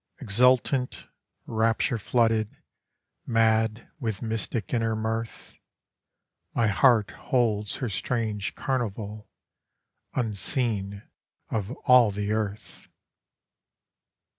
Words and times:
Exultant, 0.17 1.09
rapture 1.45 1.99
flooded, 1.99 2.49
madWith 3.27 4.19
mystic 4.23 4.73
inner 4.73 4.95
mirth, 4.95 5.59
My 6.55 6.65
heart 6.65 7.11
holds 7.11 7.75
her 7.75 7.87
strange 7.87 8.55
carnivalUnseen 8.55 11.03
of 11.51 11.69
all 11.85 12.09
the 12.09 12.31
earth. 12.31 12.87